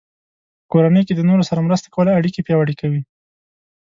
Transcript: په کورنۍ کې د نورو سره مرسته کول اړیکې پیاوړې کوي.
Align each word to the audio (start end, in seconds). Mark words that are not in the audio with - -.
په 0.61 0.65
کورنۍ 0.71 1.01
کې 1.07 1.13
د 1.15 1.21
نورو 1.29 1.47
سره 1.49 1.65
مرسته 1.67 1.87
کول 1.95 2.07
اړیکې 2.17 2.45
پیاوړې 2.45 2.75
کوي. 2.81 3.01